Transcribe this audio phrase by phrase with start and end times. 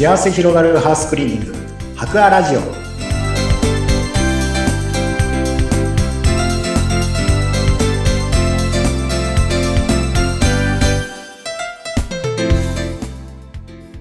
[0.00, 1.54] 幸せ広がるハウスクリーニング
[1.94, 2.60] 博アラジオ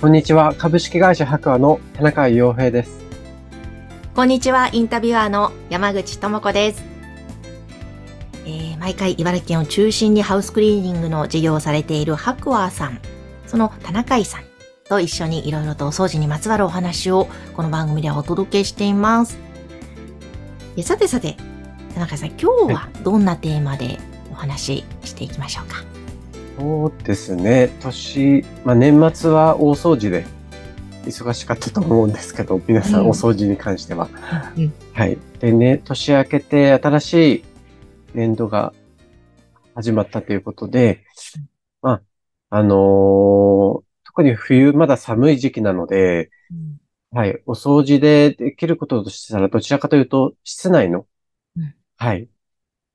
[0.00, 0.54] こんにちは。
[0.56, 3.04] 株式会社白亜の田中洋平です。
[4.14, 6.82] こんにちは、インタビュアーの山口智子です。
[8.46, 12.98] えー毎回茨城県を中心にハウスクリーニングの事業をされている白亜さん、
[13.46, 14.51] その田中井さん
[14.92, 19.38] と一緒にいろいろとお掃除にまつわるお話をこの番組ではお届けしています。
[20.76, 21.38] えさてさて、
[21.94, 23.98] 田中井さん、今日はどんなテーマで
[24.30, 25.76] お話ししていきましょうか？
[26.58, 27.74] そうですね。
[27.80, 30.26] 年、まあ、年末は大掃除で
[31.06, 34.10] 忙しかったと思うんですけど、皆さうんんお掃除に関しては。
[34.58, 35.16] うんはい。
[35.40, 37.44] でね、年明けて新しい
[38.12, 38.74] 年度が
[39.74, 41.02] 始まったということで、
[41.80, 42.02] まあ、
[42.50, 43.82] あのー
[44.14, 46.30] 特に冬まだ寒い時期なので、
[47.10, 47.42] はい。
[47.46, 51.06] お掃除でできることとしたら、どちらかというと、室内の、
[51.56, 52.28] うんはい。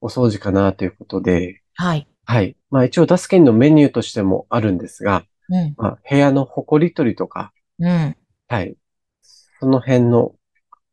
[0.00, 2.08] お掃除かなということで、はい。
[2.24, 2.56] はい。
[2.70, 5.74] まあ一応、ダスケンのメニューとしてもあるんですが、うん。
[5.76, 8.16] まあ部屋の埃取りとか、うん。
[8.48, 8.76] はい。
[9.20, 10.34] その辺の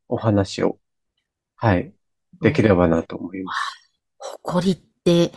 [0.09, 0.78] お話を、
[1.56, 1.94] はい。
[2.42, 3.59] できればなと思います。
[4.17, 5.31] 誇りって、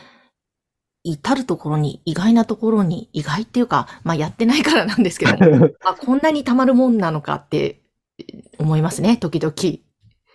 [1.09, 7.81] 至るところに、意外なところに、意外っていうか、まあやってないからなんですけども、 あ、こんなに溜まるもんなのかって
[8.59, 9.55] 思いますね、時々。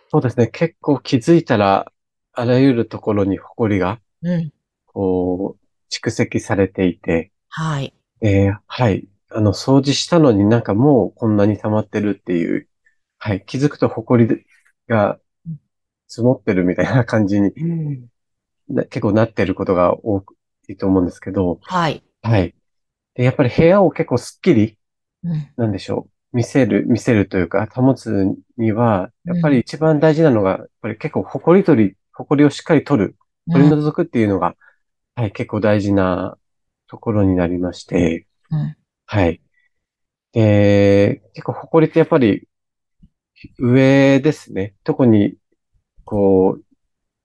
[0.10, 0.48] そうですね。
[0.48, 1.92] 結構気づいたら、
[2.32, 4.54] あらゆるところに埃が、うん。
[4.86, 7.94] こう、蓄積されていて、はい。
[8.22, 9.08] えーはい。
[9.30, 12.70] あの、掃除したのになんかもうこんなに溜まってるっていう、
[13.18, 13.44] はい。
[13.46, 14.46] 気づくと埃
[14.88, 15.20] が
[16.08, 17.52] 積もってるみたいな感じに、
[18.70, 20.36] な結構なってることが多く
[20.72, 22.04] いいと思うんですけど、はい。
[22.22, 22.56] はい。
[23.16, 24.78] で、やっぱり部屋を結構スッキリ、
[25.24, 25.50] うん。
[25.58, 26.38] なんでしょう。
[26.38, 28.26] 見せる、見せるというか、保つ
[28.58, 33.16] には、やっぱり一番大事なのが、やっぱり結構埃取り、埃をしっかり取る、
[33.52, 33.84] 取りうん。
[33.84, 34.56] 除くっていうのが、
[35.16, 36.38] はい、結構大事な
[36.88, 38.76] ところになりまして、うん
[39.06, 39.42] はい。
[40.32, 42.48] で、結構埃ってやっぱり
[43.60, 44.76] 上ですね。
[44.84, 45.36] 特に、
[46.06, 46.64] こう、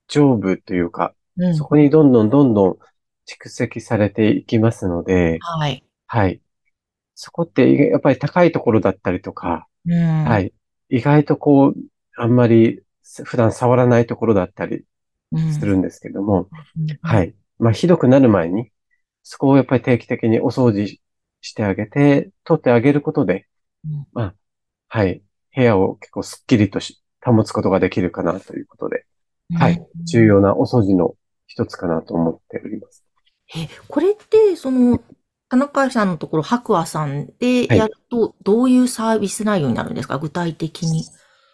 [0.09, 2.79] 上部というか、うんそこにどんどんどんどん
[3.27, 5.85] 蓄積されていきますので、はい。
[6.07, 6.41] はい。
[7.15, 10.25] そこってやっぱり高いところだったりとか、うん。。
[10.25, 10.53] はい
[10.91, 10.99] い。
[10.99, 11.75] 意外とこう、
[12.17, 12.83] あんまり
[13.25, 14.85] 普段触らないところだったり
[15.33, 15.53] うん。
[15.53, 16.99] するんですけども、うん。
[17.03, 17.35] はい。
[17.59, 18.71] まあ、ひどくなる前に、
[19.23, 21.01] そこをやっぱり定期的にお掃除
[21.41, 23.47] してあげて、取ってあげることで、
[23.85, 24.35] うんまあ、
[24.89, 25.23] はい。
[25.55, 29.07] 部屋を結構スッキリとし保つことができるかなということで、
[29.55, 29.83] はい。
[30.05, 31.15] 重要なお掃除の
[31.47, 33.06] 一つかなと思っております。
[33.55, 35.01] え、これって、その、
[35.49, 40.19] 田中さんのところ、白亜さんでやると、どういうサービス内容になるんですか？
[40.19, 41.05] 具体的に。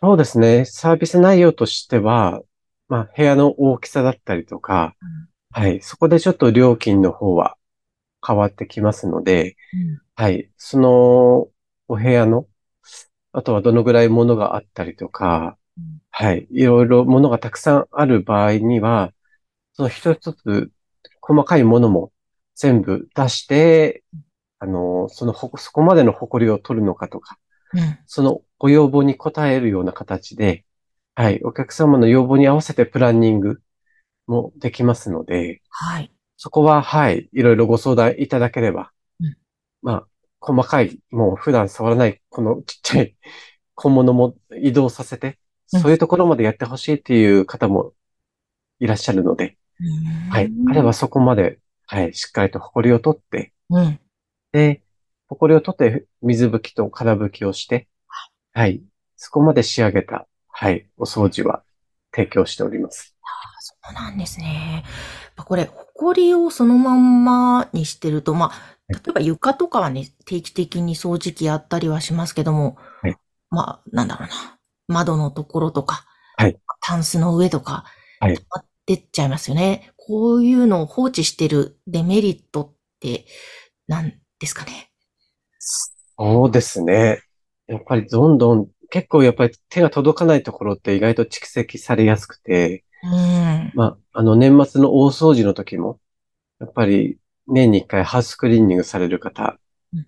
[0.01, 0.65] そうですね。
[0.65, 2.41] サービス内容としては、
[2.89, 4.97] まあ、部屋の大きさだったりとか、
[5.51, 5.83] はい。
[5.83, 7.57] そこでちょっと料金の方は
[8.27, 9.57] 変わってきますので、
[10.15, 10.51] はい。
[10.57, 11.49] その、
[11.89, 12.47] お部屋の、
[13.33, 16.47] あとはどのぐらい物があったりとかうん、はい。
[16.51, 19.13] いろいろ物がたくさんある場合には、
[19.75, 20.71] その一つ一つ
[21.23, 22.13] 細かいものも
[22.55, 24.03] 全部出して、
[24.59, 27.39] あの、そのほ、そこまでの誇りを取るのかとか、
[27.73, 27.99] うん。
[28.07, 30.65] そのご要望に応えるような形で、
[31.15, 31.41] はい。
[31.45, 33.61] お客様の要望に合わせてプランニング
[34.27, 36.13] もできますので、はい。
[36.37, 38.91] そこは、はい、いろいろご相談いただければ、
[39.21, 39.37] うん
[39.81, 40.07] まあ、
[40.41, 43.17] 細かい、もう普段触らない、このちっちゃい
[43.75, 47.95] 小物も移動させて、うんそういうところまでやってほしいっていう方も
[48.79, 49.57] いらっしゃるので、
[50.31, 50.51] はい。
[50.69, 54.01] あればそこまで、はい、しっかりと埃を取って、うん。
[54.53, 54.83] で、
[55.29, 57.89] 埃を取って水拭きと空拭きをして、
[58.53, 58.83] はい、
[59.17, 61.63] そこまで仕上げた、はい、お掃除は
[62.15, 63.15] 提供しております。
[63.61, 64.85] そうなんですね。
[65.37, 73.17] これ、埃をそのまんまにしてると、まあ、例えば床とかはね、定期的に掃除機やったりはしますけども、はい
[73.51, 74.59] まあ、なんだろうな。
[74.89, 76.05] 窓のところとか、
[76.37, 77.85] はいタンスの上とか、
[78.19, 79.93] はい溜まってっちゃいますよね。
[79.97, 83.27] こういうのを放置してるデメリットって
[83.87, 84.91] 何ですかね？
[86.19, 87.23] そうですね。
[87.69, 93.73] やっぱりどんどん、結構やっぱり手が届かないところって意外と蓄積されやすくて、うん。
[93.75, 96.01] まあ、あの年末の大掃除の時も、
[96.61, 99.59] やっぱり年に一回ハウスクリーニングされる方
[99.95, 100.07] うん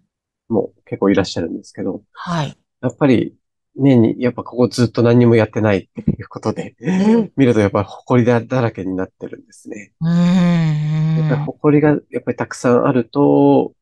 [0.48, 2.56] も結構いらっしゃるんですけど、はい。
[2.82, 3.34] やっぱり
[3.76, 9.92] 年に、やっぱここずっと何にもやってないっていうことで、ん見るとやっぱり埃だだらけになってるんですね。
[10.00, 11.18] うん。
[11.18, 13.72] やっぱり埃がやっぱりたくさんあると、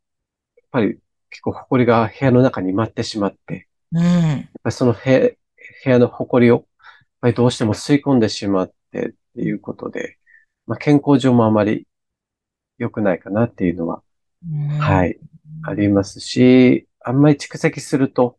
[0.56, 0.98] やっぱり
[1.30, 4.02] 結構埃が部屋の中に舞ってしまって、うん。
[4.02, 5.30] やっぱりその部屋
[5.84, 6.64] 部屋の埃を、やっ
[7.20, 10.18] ぱりどうしても吸い込んでしまってっていうことで、
[10.66, 11.86] まあ、健康上もあまり
[12.78, 14.02] 良くないかなっていうのは、
[14.78, 15.18] はい、
[15.64, 18.38] ありますし、あんまり蓄積すると、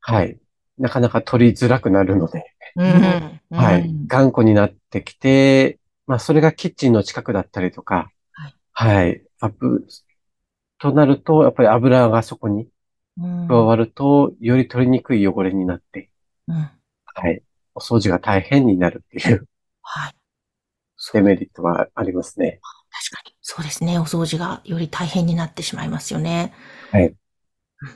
[0.00, 0.38] はい、
[0.80, 3.40] なかなか取りづらくなるので、うん。
[3.56, 8.54] はいうん、頑固になってきて、まあ、それがキッチンの近くだったりとか、はい。
[8.72, 9.86] はい、アップ、
[10.78, 12.66] となると、やっぱり油がそこに
[13.18, 16.10] うん加わると、より取りにくい汚れになって、
[16.48, 16.56] うん。
[16.56, 17.42] はい、
[17.74, 19.46] お掃除が大変になるっていう
[19.82, 20.14] はい。
[21.12, 22.60] デメリットはありますね。
[22.90, 23.34] 確かに。
[23.42, 23.98] そうですね。
[23.98, 26.52] お掃除がより大変になってしまいますよね。
[26.90, 27.16] はいうん。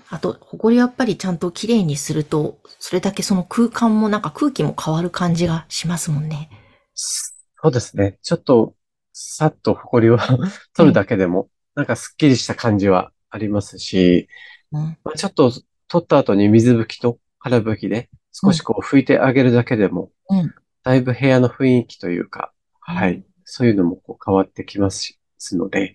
[0.08, 6.48] あと、埃やっぱりちゃんときれいにすると、それだけその空間もなんか空気も変わる感じがしますもんね。
[6.94, 8.18] そうですね。
[8.22, 8.74] ちょっと、
[9.12, 10.18] さっと埃を
[10.76, 14.28] 取るだけでも、なんかスッキリした感じはありますし、
[14.72, 14.96] うん。
[15.04, 15.52] まあ、ちょっと
[15.88, 20.54] 取った後に水拭きと空拭きで少しこう拭いてあげるだけでも、うん。
[20.82, 25.18] だいぶ部屋の雰囲気というか、はうい、そういうのもこう変わってきます
[25.52, 25.94] ので、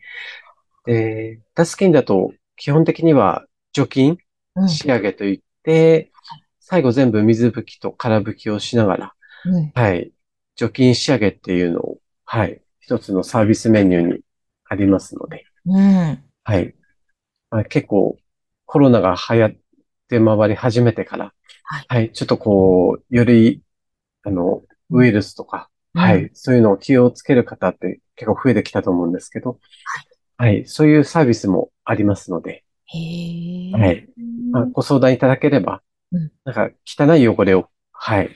[0.85, 3.45] で、ダスキンだと基本的には
[3.80, 4.18] 除菌、
[4.56, 4.70] うん。
[4.70, 6.12] 仕上げといって、
[6.60, 9.14] 最後全部水拭きと空拭きをしながら、
[9.46, 9.72] うん。
[9.74, 10.12] はい。
[10.56, 12.62] 除菌仕上げっていうのを、はい。
[12.81, 14.20] 一つのサービスメニューに
[14.68, 16.24] ありますので、うん。
[16.44, 16.76] はい。
[17.52, 18.18] まあ、結構
[18.66, 19.58] コロナが流行っ
[20.10, 21.34] て回り始めてから、
[21.88, 23.62] はいちょっとこう、より、
[24.24, 26.30] あの、ウイルスとか、うんはい。
[26.34, 29.60] そういうのを気をつける方って結構増えてきたと思うんですけど、
[30.38, 30.66] はい。
[30.66, 33.71] そういうサービスもありますので、へえ。
[33.71, 34.07] はい。
[34.51, 35.81] まあ、ご相談いただければ、
[36.12, 38.30] うんなんか汚い汚れを、はい。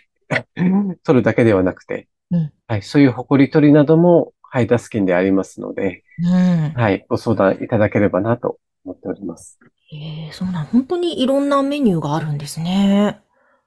[1.03, 2.81] 取るだけではなくて、うんはい。
[2.83, 6.73] そういう埃取りなども、はい、ダスキンでありますので、うん。
[6.75, 7.05] はい。
[7.09, 9.57] ご相談いただければなと思っております。
[9.89, 13.19] へえ、そうなん、本当にいろんなメニューがあるんですね。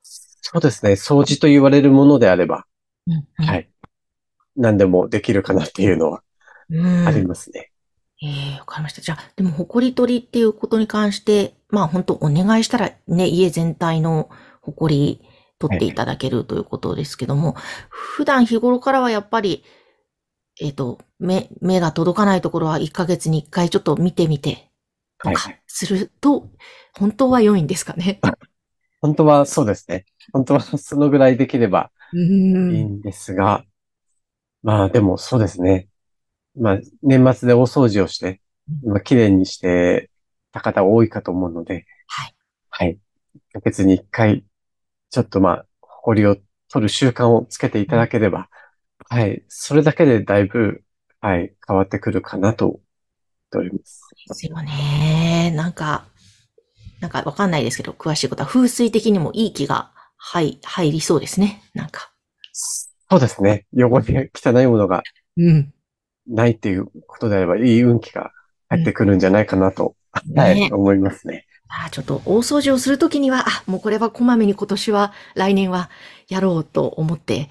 [0.03, 0.93] そうですね。
[0.93, 2.67] 掃除と言われるものであれば、
[3.09, 3.15] うん。
[3.15, 3.69] うんはい。
[4.57, 6.23] 何でもできるかなっていうのは
[6.71, 7.07] うん。
[7.07, 7.73] ありますね。
[8.23, 9.03] ええわかりました。
[9.03, 14.31] じゃあ、でも、ほこり取りっていうことに関して、まあ、本当お願いしたらね、家全体の
[14.63, 15.21] ほこり
[15.59, 17.55] 取っていただけるということですけども、
[17.91, 19.65] 普段日頃からはやっぱり、
[20.61, 24.71] えっ、と、目、目が届かないところは1ヶ月に1回ちょっと見てみて、
[25.23, 26.49] とかはい、すると、
[26.95, 28.21] 本当は良いんですかね？
[29.01, 30.05] 本当はそうですね。
[30.33, 32.19] 本当はそのぐらいできればう
[32.69, 32.85] いいん。
[32.85, 33.65] んですが、
[34.63, 35.89] まあでもそうですね。
[36.59, 38.41] まあ年末で大掃除をして、
[38.85, 40.11] まあ綺麗にして
[40.53, 42.35] た方多いかと思うので、はい。
[42.71, 42.99] はい。
[43.35, 44.45] 1ヶ月に1回、
[45.11, 46.37] ちょっとまあ、埃を
[46.69, 48.49] 取る習慣をつけていただければ、
[49.09, 49.45] はい。
[49.49, 50.83] それだけでだいぶ、
[51.21, 52.81] はい、変わってくるかなと思っ
[53.51, 54.03] ております。
[54.29, 55.53] ですよね。
[55.55, 56.07] なんか、
[57.01, 61.63] なんかわかんないですけど、詳しいことは風水的にもいい気が入、入りそうですね。
[61.75, 62.11] なんか。
[62.53, 63.67] そうですね。
[63.75, 65.03] 汚れ、汚いものが
[65.37, 65.73] うん。
[66.29, 68.33] ないっていうことであれば、いい運気が
[68.69, 69.95] 入ってくるんじゃないかなと、
[70.35, 71.47] はい、ね思いますね。
[71.69, 75.91] あーちょっと大掃除をするときには、あ、もうこれはこまめに今年は、来年は
[76.29, 77.51] やろうと思って、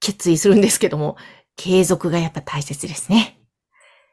[0.00, 1.16] 決意するんですけども、
[1.56, 3.38] 継続がやっぱ大切ですね。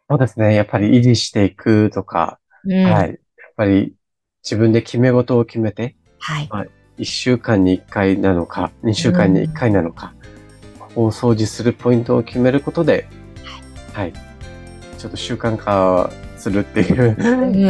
[0.10, 0.54] そうですね。
[0.54, 3.10] やっぱり維持していくとか、うんはい。
[3.10, 3.18] やっ
[3.56, 3.96] ぱり
[4.44, 6.50] 自分で決め事を決めて、はい。
[6.98, 10.14] 1週間に1回なのか、2週間に1回なのか、
[10.80, 13.08] ここを掃除するポイントを決めることで、
[13.98, 14.14] はい。
[15.00, 17.16] ちょっと習慣化するっていう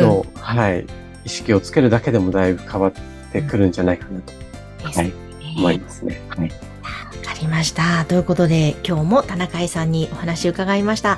[0.02, 0.86] のを、はい。
[1.24, 2.92] 意識をつけるだけでもだいぶ変わっ
[3.32, 4.34] てくるんじゃないかなと、
[4.88, 5.14] ですはい、
[5.56, 5.84] 思いね。
[5.86, 6.22] ますね。
[6.28, 6.50] はい。
[6.50, 6.56] わ
[7.24, 8.04] かりました。
[8.06, 11.18] ということで、今日も田中井さんにお話伺いました。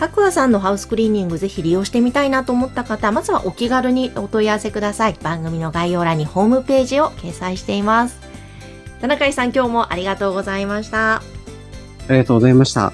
[0.00, 5.16] 白亜さんのハウスクリーニングぜひ利用してみたいなと思った方、まずはお気軽にお問い合わせください。
[5.22, 8.18] 番組の概要欄にホームページを掲載しています。
[9.00, 11.16] 田中井さん、今日もありがとうございました。
[11.16, 11.22] あ
[12.10, 12.92] りがとうございました。